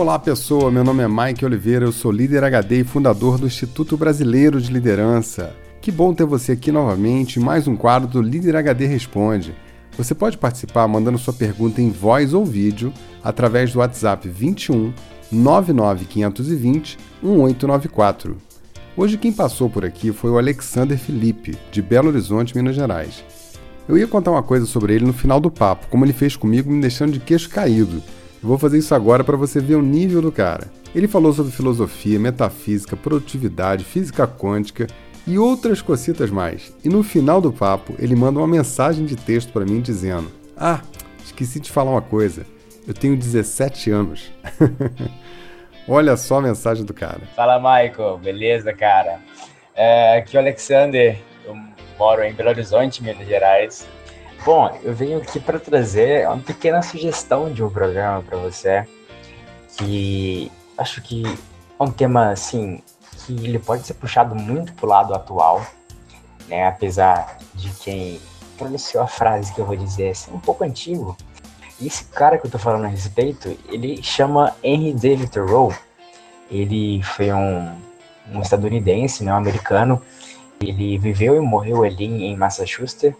[0.00, 3.98] Olá pessoa, meu nome é Mike Oliveira, eu sou líder HD e fundador do Instituto
[3.98, 5.54] Brasileiro de Liderança.
[5.78, 9.54] Que bom ter você aqui novamente em mais um quadro do Líder HD Responde.
[9.98, 14.90] Você pode participar mandando sua pergunta em voz ou vídeo através do WhatsApp 21
[15.30, 18.38] 99520 1894.
[18.96, 23.22] Hoje quem passou por aqui foi o Alexander Felipe, de Belo Horizonte, Minas Gerais.
[23.86, 26.72] Eu ia contar uma coisa sobre ele no final do papo, como ele fez comigo,
[26.72, 28.02] me deixando de queixo caído.
[28.42, 30.68] Eu vou fazer isso agora para você ver o nível do cara.
[30.94, 34.86] Ele falou sobre filosofia, metafísica, produtividade, física quântica
[35.26, 36.74] e outras cocitas mais.
[36.82, 40.80] E no final do papo, ele manda uma mensagem de texto para mim dizendo: Ah,
[41.22, 42.46] esqueci de falar uma coisa.
[42.88, 44.32] Eu tenho 17 anos.
[45.86, 47.20] Olha só a mensagem do cara.
[47.36, 48.18] Fala, Michael.
[48.18, 49.20] Beleza, cara?
[49.74, 51.18] É, aqui é o Alexander.
[51.44, 51.54] Eu
[51.98, 53.86] moro em Belo Horizonte, Minas Gerais.
[54.42, 58.86] Bom, eu venho aqui para trazer uma pequena sugestão de um programa para você,
[59.76, 62.82] que acho que é um tema assim
[63.18, 65.64] que ele pode ser puxado muito pro lado atual,
[66.48, 66.66] né?
[66.66, 68.18] Apesar de quem
[68.56, 71.14] pronunciou a frase que eu vou dizer ser um pouco antigo.
[71.78, 75.70] E esse cara que eu tô falando a respeito, ele chama Henry David Thoreau.
[76.50, 77.78] Ele foi um,
[78.32, 80.00] um estadunidense, né, um americano.
[80.58, 83.14] Ele viveu e morreu ali em Massachusetts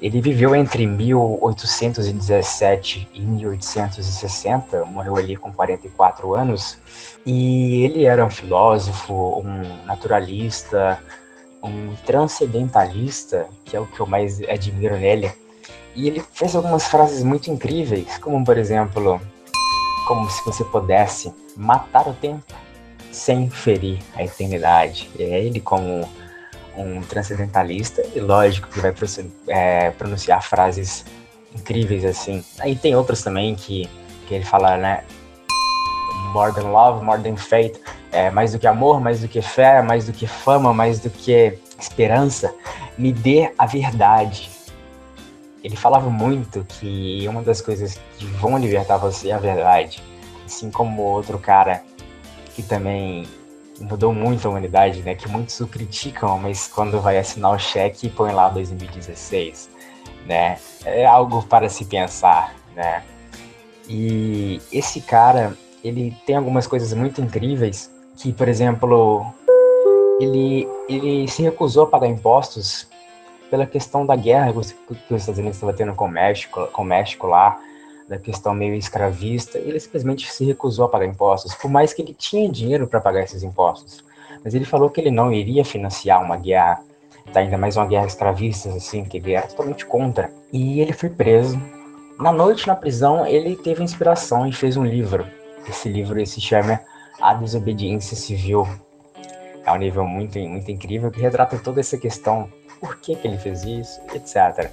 [0.00, 6.78] ele viveu entre 1817 e 1860, morreu ali com 44 anos,
[7.24, 11.02] e ele era um filósofo, um naturalista,
[11.62, 15.32] um transcendentalista, que é o que eu mais admiro nele.
[15.94, 19.18] E ele fez algumas frases muito incríveis, como por exemplo,
[20.06, 22.44] como se você pudesse matar o tempo
[23.10, 25.08] sem ferir a eternidade.
[25.18, 26.06] É ele como
[26.76, 28.94] um transcendentalista, e lógico que vai
[29.48, 31.04] é, pronunciar frases
[31.54, 32.44] incríveis assim.
[32.58, 33.88] Aí tem outros também que,
[34.26, 35.04] que ele fala, né?
[36.32, 37.80] More than love, more than faith.
[38.12, 41.10] É, mais do que amor, mais do que fé, mais do que fama, mais do
[41.10, 42.54] que esperança.
[42.96, 44.50] Me dê a verdade.
[45.62, 50.02] Ele falava muito que uma das coisas que vão libertar você é a verdade.
[50.44, 51.82] Assim como outro cara
[52.54, 53.26] que também
[53.80, 55.14] mudou muito a humanidade, né?
[55.14, 59.70] Que muitos o criticam, mas quando vai assinar o cheque põe lá 2016,
[60.26, 60.58] né?
[60.84, 63.02] É algo para se pensar, né?
[63.88, 69.24] E esse cara, ele tem algumas coisas muito incríveis que, por exemplo,
[70.20, 72.88] ele, ele se recusou a pagar impostos
[73.50, 74.70] pela questão da guerra que os
[75.10, 77.58] Estados Unidos estavam tendo com o México, com o México lá,
[78.08, 82.14] da questão meio escravista, ele simplesmente se recusou a pagar impostos, por mais que ele
[82.14, 84.04] tinha dinheiro para pagar esses impostos.
[84.44, 86.80] Mas ele falou que ele não iria financiar uma guerra,
[87.32, 90.30] tá, ainda mais uma guerra escravista, assim, que ele era totalmente contra.
[90.52, 91.60] E ele foi preso.
[92.18, 95.26] Na noite na prisão, ele teve inspiração e fez um livro.
[95.68, 96.80] Esse livro se chama
[97.20, 98.66] A Desobediência Civil.
[99.64, 102.48] É um livro muito, muito incrível que retrata toda essa questão,
[102.80, 104.70] por que, que ele fez isso, etc.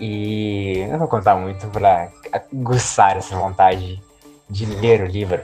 [0.00, 4.02] E eu não vou contar muito para aguçar essa vontade
[4.48, 5.40] de ler o livro,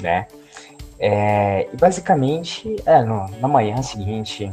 [0.00, 0.26] né?
[0.98, 4.52] É, e basicamente, é, no, na manhã seguinte,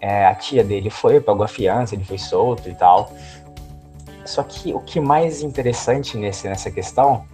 [0.00, 3.12] é, a tia dele foi, pagou a fiança, ele foi solto e tal.
[4.24, 7.24] Só que o que mais interessante nesse, nessa questão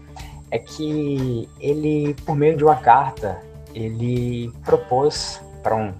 [0.50, 3.38] é que ele, por meio de uma carta,
[3.74, 5.92] ele propôs para um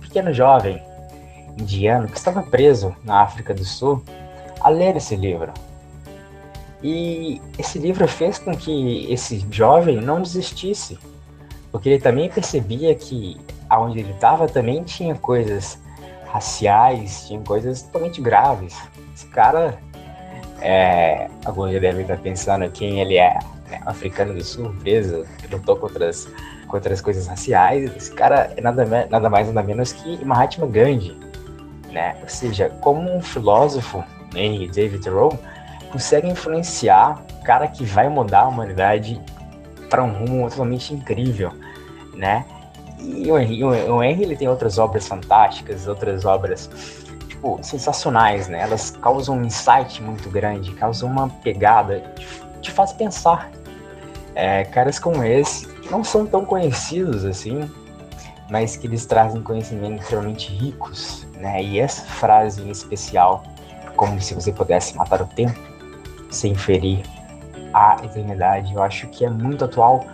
[0.00, 0.82] pequeno jovem
[1.56, 4.02] indiano que estava preso na África do Sul
[4.66, 5.52] a ler esse livro.
[6.82, 10.98] E esse livro fez com que esse jovem não desistisse,
[11.70, 13.36] porque ele também percebia que
[13.70, 15.78] aonde ele estava também tinha coisas
[16.26, 18.76] raciais, tinha coisas totalmente graves.
[19.14, 19.78] Esse cara,
[20.60, 23.38] é, alguns já devem estar pensando quem ele é,
[23.70, 23.80] né?
[23.86, 26.28] africano do sul, preso, que lutou contra as,
[26.66, 27.94] contra as coisas raciais.
[27.96, 31.16] Esse cara é nada, nada mais nada menos que Mahatma Gandhi,
[31.92, 32.16] né?
[32.20, 34.04] Ou seja, como um filósofo
[34.36, 35.38] e David Thoreau,
[35.90, 39.20] consegue influenciar o cara que vai mudar a humanidade
[39.88, 41.52] para um rumo totalmente incrível,
[42.14, 42.44] né?
[42.98, 46.68] E o Henry, o Henry ele tem outras obras fantásticas, outras obras
[47.28, 48.60] tipo sensacionais, né?
[48.62, 52.26] Elas causam um insight muito grande, causam uma pegada, te,
[52.62, 53.50] te faz pensar.
[54.34, 57.70] É, caras como esse que não são tão conhecidos assim,
[58.50, 61.62] mas que eles trazem conhecimentos extremamente ricos, né?
[61.62, 63.44] E essa frase em especial
[63.96, 65.58] como se você pudesse matar o tempo
[66.30, 67.02] sem ferir
[67.72, 68.74] a eternidade.
[68.74, 70.04] Eu acho que é muito atual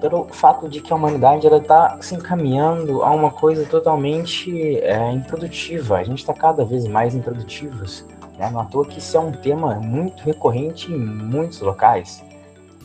[0.00, 5.10] pelo fato de que a humanidade ela está se encaminhando a uma coisa totalmente é,
[5.12, 5.98] improdutiva.
[5.98, 8.04] A gente está cada vez mais improdutivos.
[8.38, 8.50] Né?
[8.50, 12.22] Não à toa que isso é um tema muito recorrente em muitos locais.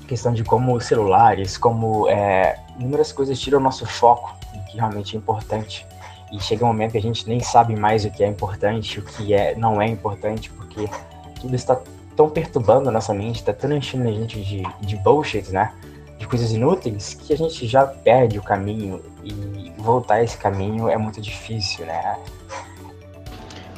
[0.07, 4.36] questão de como celulares, como é, inúmeras coisas tiram o nosso foco
[4.71, 5.86] que realmente é importante.
[6.31, 9.04] E chega um momento que a gente nem sabe mais o que é importante, o
[9.04, 10.88] que é, não é importante, porque
[11.39, 11.78] tudo está
[12.16, 15.74] tão perturbando a nossa mente, está tão enchendo a gente de, de bullshit, né?
[16.18, 20.88] De coisas inúteis, que a gente já perde o caminho e voltar a esse caminho
[20.88, 22.18] é muito difícil, né?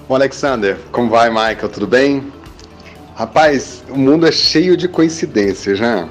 [0.08, 1.70] Bom, Alexander, como vai, Michael?
[1.70, 2.32] Tudo bem?
[3.16, 6.10] Rapaz, o mundo é cheio de coincidências, né?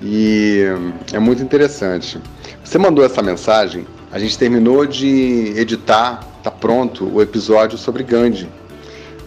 [0.00, 0.64] E
[1.12, 2.20] é muito interessante.
[2.64, 8.48] Você mandou essa mensagem, a gente terminou de editar, tá pronto o episódio sobre Gandhi.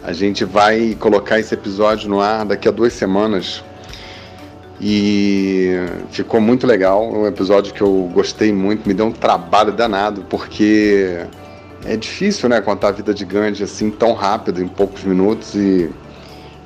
[0.04, 3.64] A gente vai colocar esse episódio no ar daqui a duas semanas.
[4.80, 5.76] E
[6.10, 11.24] ficou muito legal, um episódio que eu gostei muito, me deu um trabalho danado, porque
[11.86, 15.88] é difícil, né, contar a vida de Gandhi assim tão rápido, em poucos minutos, e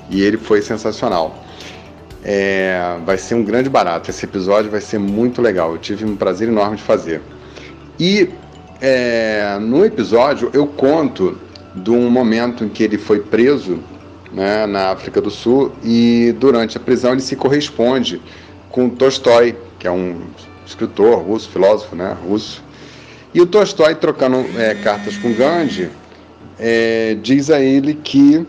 [0.10, 1.44] e ele foi sensacional.
[2.24, 4.10] É, vai ser um grande barato.
[4.10, 5.72] Esse episódio vai ser muito legal.
[5.72, 7.22] Eu tive um prazer enorme de fazer.
[8.00, 8.30] E
[8.82, 11.38] é, no episódio eu conto
[11.74, 13.80] de um momento em que ele foi preso
[14.32, 18.22] né, na África do Sul e durante a prisão ele se corresponde
[18.70, 20.22] com Tolstói, que é um
[20.66, 22.64] escritor russo, filósofo né, russo.
[23.34, 25.90] E o Tolstói, trocando é, cartas com Gandhi,
[26.58, 28.46] é, diz a ele que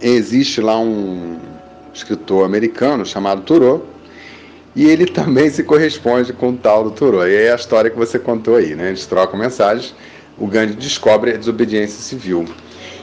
[0.00, 1.38] existe lá um
[1.94, 3.86] escritor americano chamado Thoreau,
[4.74, 7.28] e ele também se corresponde com o tal do Thoreau.
[7.28, 8.88] E é a história que você contou aí, né?
[8.88, 9.94] Eles trocam mensagens,
[10.38, 12.46] o Gandhi descobre a desobediência civil.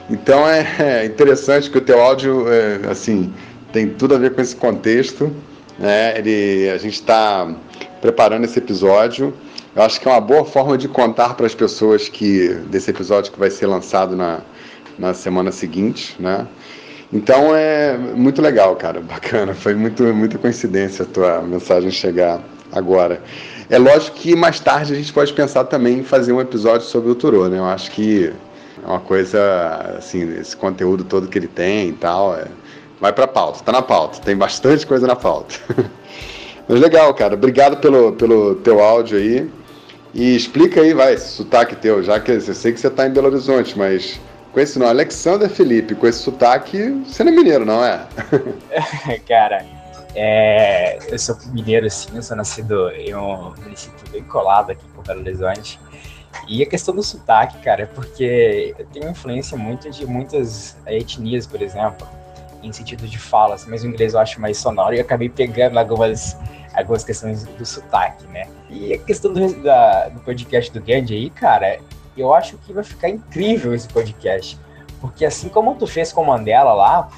[0.10, 3.32] Então é, é interessante que o teu áudio, é, assim,
[3.72, 5.32] tem tudo a ver com esse contexto.
[5.78, 6.18] Né?
[6.18, 7.48] Ele, a gente está
[8.02, 9.34] preparando esse episódio.
[9.76, 13.32] Eu acho que é uma boa forma de contar para as pessoas que desse episódio
[13.32, 14.40] que vai ser lançado na,
[14.98, 16.48] na semana seguinte, né?
[17.12, 19.54] Então é muito legal, cara, bacana.
[19.54, 22.40] Foi muito, muita coincidência a tua mensagem chegar
[22.72, 23.22] agora.
[23.70, 27.12] É lógico que mais tarde a gente pode pensar também em fazer um episódio sobre
[27.12, 27.58] o Turo, né?
[27.58, 28.32] Eu acho que
[28.84, 32.46] é uma coisa, assim, esse conteúdo todo que ele tem e tal, é...
[33.00, 35.56] vai pra pauta, tá na pauta, tem bastante coisa na pauta.
[36.68, 39.50] Mas legal, cara, obrigado pelo, pelo teu áudio aí.
[40.14, 43.28] E explica aí, vai, sotaque teu, já que eu sei que você tá em Belo
[43.28, 44.20] Horizonte, mas
[44.52, 48.08] com esse nome, Alexander Felipe, com esse sotaque, você não é mineiro, não é?
[49.28, 49.66] Cara,
[50.16, 55.02] é, eu sou mineiro, sim, eu sou nascido em um município bem colado aqui com
[55.04, 55.80] Belo Horizonte.
[56.48, 61.46] E a questão do sotaque, cara, é porque eu tenho influência muito de muitas etnias,
[61.46, 62.08] por exemplo,
[62.62, 65.78] em sentido de fala, assim, mas o inglês eu acho mais sonoro e acabei pegando
[65.78, 66.38] algumas,
[66.74, 68.48] algumas questões do sotaque, né?
[68.70, 71.80] E a questão do, da, do podcast do Gandhi aí, cara,
[72.22, 74.60] eu acho que vai ficar incrível esse podcast.
[75.00, 77.10] Porque assim como tu fez com o Mandela lá,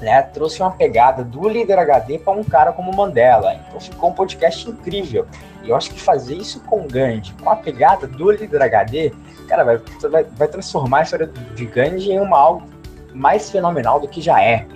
[0.00, 3.54] né, trouxe uma pegada do líder HD para um cara como Mandela.
[3.54, 5.26] Então ficou um podcast incrível.
[5.62, 9.12] E eu acho que fazer isso com Gandhi, com a pegada do líder HD,
[9.48, 9.80] cara, vai,
[10.10, 12.66] vai, vai transformar a história de Gandhi em uma algo
[13.14, 14.66] mais fenomenal do que já é.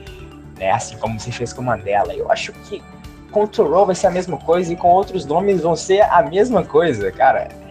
[0.59, 0.71] Né?
[0.71, 2.15] Assim como você fez com Mandela.
[2.15, 2.83] Eu acho que
[3.31, 6.23] com o Thoreau vai ser a mesma coisa e com outros nomes vão ser a
[6.23, 7.62] mesma coisa, cara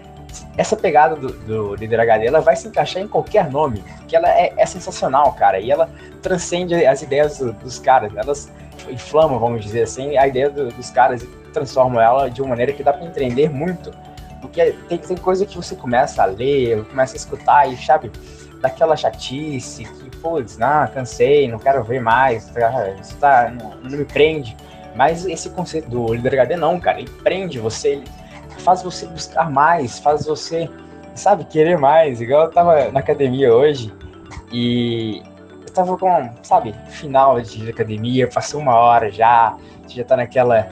[0.57, 4.29] essa pegada do, do líder HD ela vai se encaixar em qualquer nome, porque ela
[4.29, 5.89] é, é sensacional, cara, e ela
[6.21, 8.51] transcende as ideias do, dos caras, elas
[8.89, 12.73] inflamam, vamos dizer assim, a ideia do, dos caras e transformam ela de uma maneira
[12.73, 13.91] que dá para entender muito,
[14.41, 18.11] porque tem, tem coisa que você começa a ler, começa a escutar e, sabe,
[18.59, 23.97] daquela chatice que, putz, não, cansei, não quero ver mais, tá, isso tá, não, não
[23.97, 24.55] me prende,
[24.95, 28.20] mas esse conceito do líder HD não, cara, ele prende você, ele
[28.59, 30.69] faz você buscar mais, faz você,
[31.15, 32.21] sabe, querer mais.
[32.21, 33.93] Igual eu tava na academia hoje
[34.51, 35.21] e
[35.65, 39.55] eu tava com, sabe, final de academia, passou uma hora já,
[39.87, 40.67] já tá naquela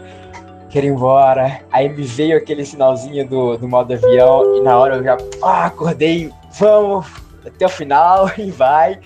[0.70, 1.62] quero ir embora.
[1.72, 5.66] Aí me veio aquele sinalzinho do, do modo avião e na hora eu já ah,
[5.66, 7.08] acordei, vamos
[7.46, 9.00] até o final e vai.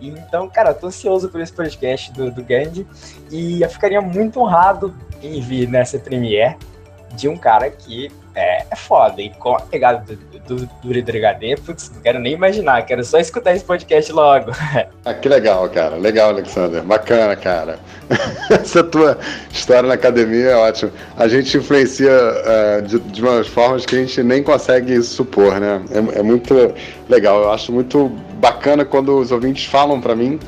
[0.00, 2.86] Então, cara, eu tô ansioso por esse podcast do, do Gandhi
[3.30, 6.56] e eu ficaria muito honrado em vir nessa premiere
[7.14, 9.20] de um cara que é, é foda.
[9.20, 10.04] E com a pegada
[10.46, 14.50] do, do, do HD, putz, não quero nem imaginar, quero só escutar esse podcast logo.
[15.02, 15.96] Ah, que legal, cara.
[15.96, 16.82] Legal, Alexander.
[16.82, 17.78] Bacana, cara.
[18.50, 19.18] Essa tua
[19.50, 20.92] história na academia é ótima.
[21.16, 25.82] A gente influencia uh, de, de umas formas que a gente nem consegue supor, né?
[25.90, 26.54] É, é muito
[27.08, 27.42] legal.
[27.42, 30.38] Eu acho muito bacana quando os ouvintes falam para mim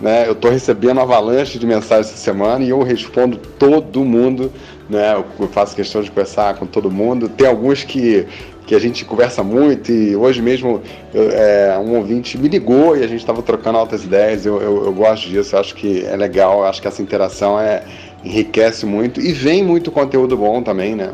[0.00, 0.26] né?
[0.26, 4.52] Eu estou recebendo avalanche de mensagens essa semana e eu respondo todo mundo
[4.88, 5.14] né?
[5.38, 7.28] Eu faço questão de conversar com todo mundo.
[7.28, 8.26] Tem alguns que,
[8.66, 10.80] que a gente conversa muito e hoje mesmo
[11.14, 14.46] é, um ouvinte me ligou e a gente estava trocando altas ideias.
[14.46, 17.82] Eu, eu, eu, gosto disso, eu acho que é legal, acho que essa interação é,
[18.24, 21.12] enriquece muito e vem muito conteúdo bom também, né?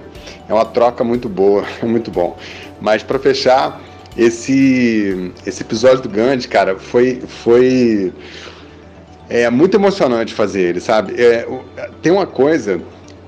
[0.48, 2.36] É uma troca muito boa, muito bom.
[2.80, 3.80] Mas para fechar,
[4.16, 8.12] esse esse episódio do Gandhi, cara, foi foi
[9.30, 11.14] é muito emocionante fazer ele, sabe?
[11.18, 11.48] É,
[12.02, 12.82] tem uma coisa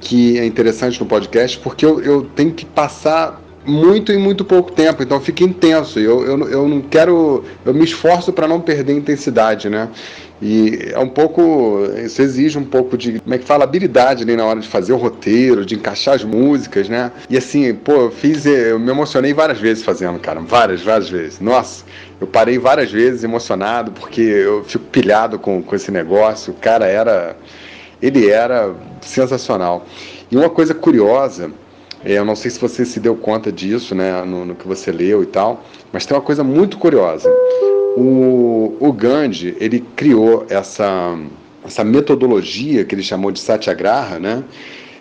[0.04, 4.70] que é interessante no podcast, porque eu, eu tenho que passar muito em muito pouco
[4.70, 5.98] tempo, então fica intenso.
[5.98, 7.42] Eu, eu, eu não quero.
[7.64, 9.88] Eu me esforço para não perder intensidade, né?
[10.42, 11.88] E é um pouco.
[12.04, 13.18] Isso exige um pouco de.
[13.20, 13.64] Como é que fala?
[13.64, 17.10] Habilidade ali na hora de fazer o roteiro, de encaixar as músicas, né?
[17.30, 18.44] E assim, pô, eu fiz.
[18.44, 20.40] Eu me emocionei várias vezes fazendo, cara.
[20.40, 21.40] Várias, várias vezes.
[21.40, 21.84] Nossa,
[22.20, 26.52] eu parei várias vezes emocionado, porque eu fico pilhado com, com esse negócio.
[26.52, 27.34] O cara era.
[28.00, 29.86] Ele era sensacional.
[30.30, 31.50] E uma coisa curiosa
[32.04, 34.92] é, eu não sei se você se deu conta disso, né, no, no, que você
[34.92, 37.30] leu e tal, mas tem uma coisa muito curiosa.
[37.96, 41.16] O, o Gandhi, ele criou essa,
[41.64, 44.44] essa metodologia que ele chamou de Satyagraha, né,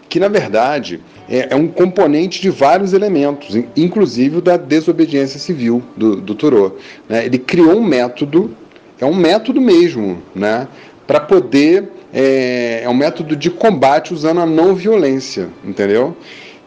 [0.07, 6.15] que na verdade é, é um componente de vários elementos, inclusive da desobediência civil do,
[6.15, 6.73] do.
[7.09, 7.25] Né?
[7.25, 8.55] Ele criou um método,
[8.97, 10.69] é um método mesmo, né,
[11.05, 16.15] para poder é, é um método de combate usando a não violência, entendeu?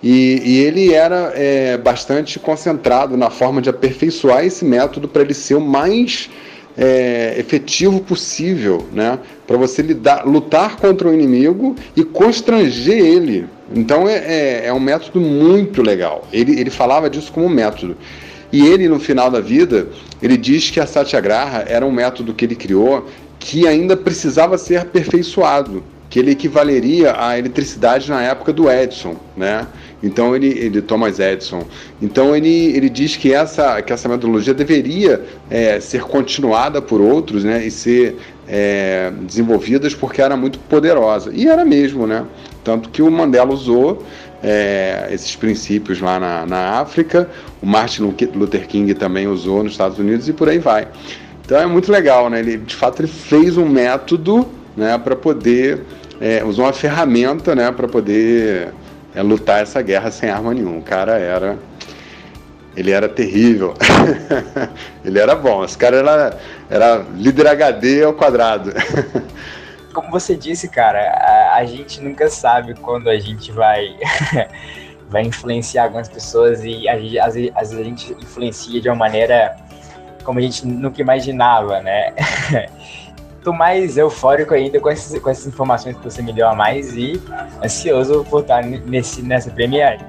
[0.02, 5.34] E, e ele era é, bastante concentrado na forma de aperfeiçoar esse método para ele
[5.34, 6.28] ser o mais
[6.76, 9.18] é, efetivo possível, né?
[9.46, 13.46] Para você lidar, lutar contra o inimigo e constranger ele.
[13.74, 16.26] Então é, é, é, um método muito legal.
[16.32, 17.96] Ele, ele falava disso como método.
[18.52, 19.88] E ele, no final da vida,
[20.22, 23.06] ele diz que a Satyagraha era um método que ele criou
[23.46, 29.68] que ainda precisava ser aperfeiçoado, que ele equivaleria à eletricidade na época do Edison, né?
[30.02, 31.62] Então ele, ele Thomas Edison.
[32.02, 37.44] Então ele, ele diz que essa, que essa metodologia deveria é, ser continuada por outros,
[37.44, 38.16] né, e ser
[38.48, 41.30] é, desenvolvidas porque era muito poderosa.
[41.32, 42.24] E era mesmo, né?
[42.64, 44.02] Tanto que o Mandela usou
[44.42, 47.30] é, esses princípios lá na, na África,
[47.62, 50.88] o Martin Luther King também usou nos Estados Unidos e por aí vai.
[51.46, 52.40] Então é muito legal, né?
[52.40, 55.80] Ele de fato ele fez um método, né, para poder
[56.20, 58.74] é, usou uma ferramenta, né, para poder
[59.14, 60.78] é lutar essa guerra sem arma nenhuma.
[60.78, 61.56] O cara era.
[62.76, 63.72] Ele era terrível.
[65.02, 65.64] ele era bom.
[65.64, 66.38] Esse cara era,
[66.68, 68.74] era líder HD ao quadrado.
[69.94, 73.96] Como você disse, cara, a, a gente nunca sabe quando a gente vai.
[75.08, 79.56] vai influenciar algumas pessoas e às vezes a gente influencia de uma maneira
[80.26, 82.12] como a gente nunca imaginava, né?
[83.42, 86.96] tô mais eufórico ainda com, esses, com essas informações que você me deu a mais
[86.96, 87.22] e
[87.64, 90.04] ansioso por estar nesse, nessa premiere.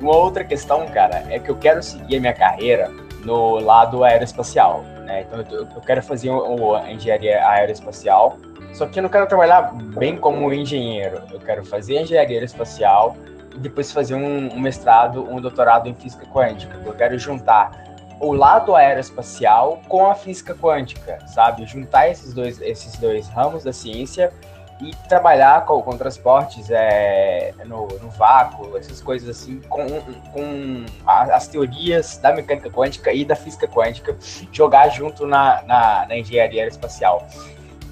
[0.00, 2.90] Uma outra questão, cara, é que eu quero seguir a minha carreira
[3.22, 5.26] no lado aeroespacial, né?
[5.26, 8.38] Então eu, eu quero fazer uma engenharia aeroespacial,
[8.72, 11.20] só que eu não quero trabalhar bem como engenheiro.
[11.30, 13.14] Eu quero fazer engenharia aeroespacial
[13.54, 16.80] e depois fazer um, um mestrado, um doutorado em física quântica.
[16.82, 17.87] Eu quero juntar
[18.20, 21.64] o lado aeroespacial com a física quântica, sabe?
[21.66, 24.32] Juntar esses dois, esses dois ramos da ciência
[24.80, 29.86] e trabalhar com, com transportes é, no, no, vácuo, essas coisas assim, com,
[30.32, 34.16] com as teorias da mecânica quântica e da física quântica,
[34.52, 37.26] jogar junto na, na, na engenharia aeroespacial.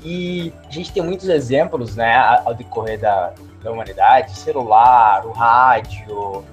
[0.03, 6.45] E a gente tem muitos exemplos, né, ao decorrer da, da humanidade, celular, o rádio,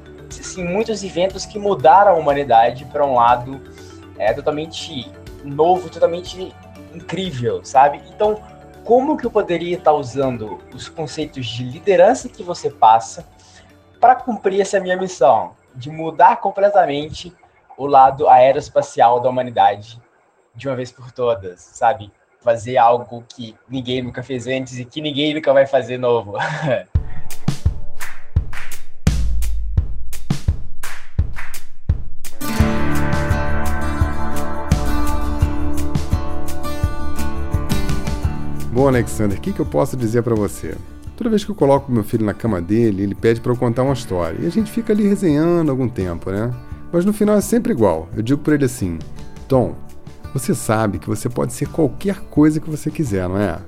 [0.42, 3.62] assim, muitos eventos que mudaram a humanidade para um lado
[4.18, 5.12] é, totalmente
[5.44, 6.54] novo, totalmente
[6.94, 8.02] incrível, sabe?
[8.14, 8.42] Então,
[8.84, 13.26] como que eu poderia estar usando os conceitos de liderança que você passa
[14.00, 17.34] para cumprir essa minha missão de mudar completamente
[17.78, 20.02] o lado aeroespacial da humanidade
[20.54, 22.12] de uma vez por todas, sabe?
[22.40, 26.34] Fazer algo que ninguém nunca fez antes e que ninguém nunca vai fazer novo.
[38.74, 40.76] Bom, Alexander, o que, que eu posso dizer para você?
[41.16, 43.84] Toda vez que eu coloco meu filho na cama dele, ele pede para eu contar
[43.84, 44.40] uma história.
[44.42, 46.52] E a gente fica ali resenhando algum tempo, né?
[46.92, 48.10] Mas no final é sempre igual.
[48.16, 48.98] Eu digo para ele assim:
[49.48, 49.76] Tom,
[50.34, 53.60] você sabe que você pode ser qualquer coisa que você quiser, não é?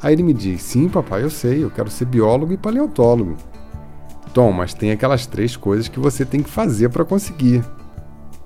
[0.00, 3.36] Aí ele me diz: Sim, papai, eu sei, eu quero ser biólogo e paleontólogo.
[4.32, 7.64] Tom, mas tem aquelas três coisas que você tem que fazer para conseguir.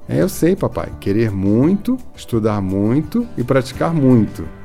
[0.08, 0.90] É, eu sei, papai.
[0.98, 4.59] Querer muito, estudar muito e praticar muito.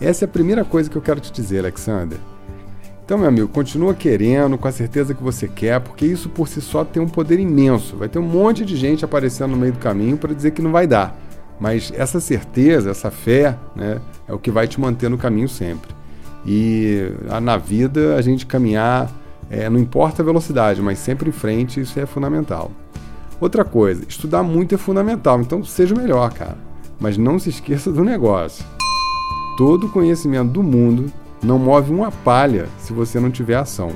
[0.00, 2.18] Essa é a primeira coisa que eu quero te dizer, Alexander.
[3.04, 6.60] Então, meu amigo, continua querendo, com a certeza que você quer, porque isso por si
[6.60, 7.96] só tem um poder imenso.
[7.96, 10.70] Vai ter um monte de gente aparecendo no meio do caminho para dizer que não
[10.70, 11.18] vai dar.
[11.58, 15.90] Mas essa certeza, essa fé, né, é o que vai te manter no caminho sempre.
[16.46, 19.10] E na vida a gente caminhar,
[19.50, 22.70] é, não importa a velocidade, mas sempre em frente, isso é fundamental.
[23.38, 26.56] Outra coisa, estudar muito é fundamental, então seja o melhor, cara.
[26.98, 28.64] Mas não se esqueça do negócio.
[29.60, 31.12] Todo conhecimento do mundo
[31.42, 33.90] não move uma palha se você não tiver ação.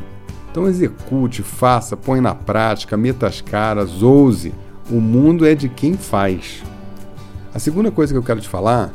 [0.50, 4.52] Então execute, faça, põe na prática, meta as caras, ouse.
[4.90, 6.62] O mundo é de quem faz.
[7.54, 8.92] A segunda coisa que eu quero te falar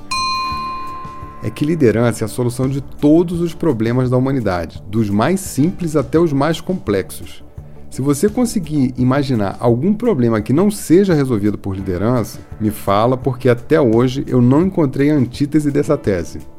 [1.42, 5.96] é que liderança é a solução de todos os problemas da humanidade, dos mais simples
[5.96, 7.44] até os mais complexos.
[7.90, 13.50] Se você conseguir imaginar algum problema que não seja resolvido por liderança, me fala, porque
[13.50, 16.59] até hoje eu não encontrei a antítese dessa tese.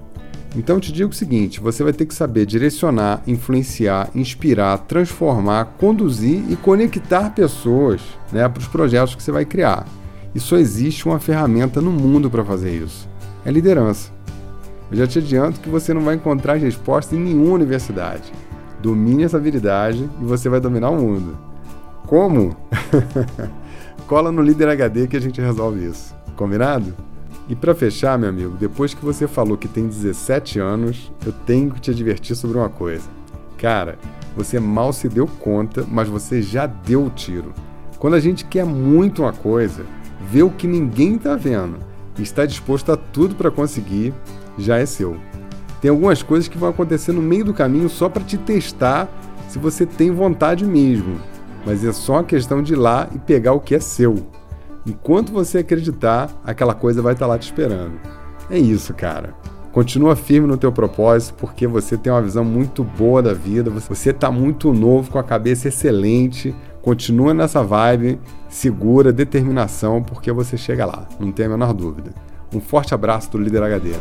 [0.57, 5.77] Então eu te digo o seguinte: você vai ter que saber direcionar, influenciar, inspirar, transformar,
[5.79, 8.01] conduzir e conectar pessoas
[8.33, 9.87] né, para os projetos que você vai criar.
[10.35, 13.09] E só existe uma ferramenta no mundo para fazer isso:
[13.45, 14.11] é liderança.
[14.91, 18.33] Eu já te adianto que você não vai encontrar resposta em nenhuma universidade.
[18.83, 21.39] Domine essa habilidade e você vai dominar o mundo.
[22.07, 22.57] Como?
[24.09, 26.13] Cola no Líder HD que a gente resolve isso.
[26.35, 26.93] Combinado?
[27.51, 31.73] E para fechar, meu amigo, depois que você falou que tem 17 anos, eu tenho
[31.73, 33.09] que te advertir sobre uma coisa.
[33.59, 33.99] Cara,
[34.37, 37.53] você mal se deu conta, mas você já deu o tiro.
[37.99, 39.85] Quando a gente quer muito uma coisa,
[40.31, 41.79] vê o que ninguém está vendo
[42.17, 44.15] e está disposto a tudo para conseguir,
[44.57, 45.17] já é seu.
[45.81, 49.09] Tem algumas coisas que vão acontecer no meio do caminho só para te testar
[49.49, 51.21] se você tem vontade mesmo.
[51.67, 54.25] Mas é só uma questão de ir lá e pegar o que é seu.
[54.87, 58.01] Enquanto você acreditar, aquela coisa vai estar tá lá te esperando.
[58.51, 59.35] É isso, cara.
[59.73, 64.11] Continua firme no teu propósito, porque você tem uma visão muito boa da vida, você
[64.11, 66.55] está muito novo, com a cabeça excelente.
[66.83, 68.19] Continua nessa vibe,
[68.49, 72.11] segura, determinação, porque você chega lá, não tem a menor dúvida.
[72.53, 73.93] Um forte abraço do Líder HD.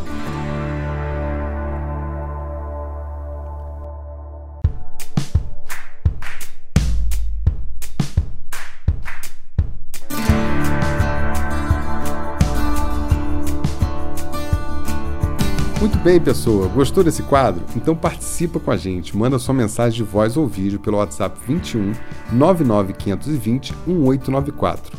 [15.99, 16.67] Bem, pessoa.
[16.67, 17.61] Gostou desse quadro?
[17.75, 19.15] Então participa com a gente.
[19.15, 21.93] Manda sua mensagem de voz ou vídeo pelo WhatsApp 21
[22.31, 24.97] 99520 1894.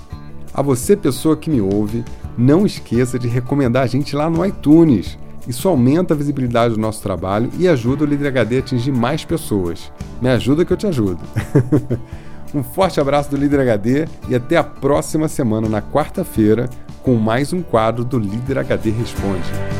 [0.52, 2.04] A você, pessoa que me ouve,
[2.36, 5.18] não esqueça de recomendar a gente lá no iTunes.
[5.48, 9.24] Isso aumenta a visibilidade do nosso trabalho e ajuda o Líder HD a atingir mais
[9.24, 9.90] pessoas.
[10.20, 11.20] Me ajuda que eu te ajudo.
[12.54, 16.68] um forte abraço do Líder HD e até a próxima semana, na quarta-feira,
[17.02, 19.79] com mais um quadro do Líder HD Responde.